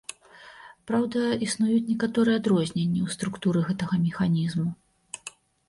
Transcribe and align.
Праўда, 0.91 1.21
існуюць 1.47 1.83
некаторыя 1.91 2.39
адрозненні 2.43 2.99
ў 3.03 3.07
структуры 3.19 3.59
гэтага 3.71 4.03
механізму. 4.09 4.69